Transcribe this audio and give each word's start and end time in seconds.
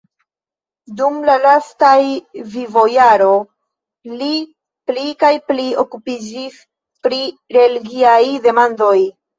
Dum 1.01 1.19
la 1.29 1.35
lastaj 1.43 1.99
vivojaro 2.55 3.29
li 4.23 4.31
pli 4.89 5.07
kaj 5.27 5.33
pli 5.53 5.71
okupiĝis 5.87 6.61
pri 7.07 7.25
relgiaj 7.61 8.21
demandoj. 8.51 8.97